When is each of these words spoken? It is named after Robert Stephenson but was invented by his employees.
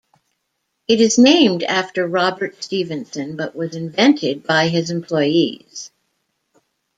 It 0.87 0.99
is 0.99 1.19
named 1.19 1.61
after 1.61 2.07
Robert 2.07 2.63
Stephenson 2.63 3.35
but 3.35 3.55
was 3.55 3.75
invented 3.75 4.41
by 4.43 4.67
his 4.67 4.89
employees. 4.89 5.91